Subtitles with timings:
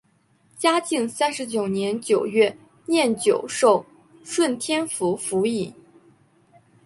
[0.57, 2.57] 嘉靖三十九年九月
[2.87, 3.85] 廿九授
[4.23, 5.71] 顺天府府尹。